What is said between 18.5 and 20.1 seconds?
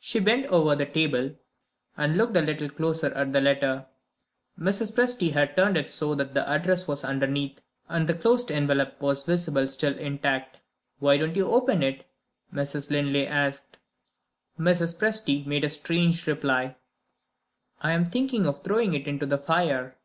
throwing it into the fire."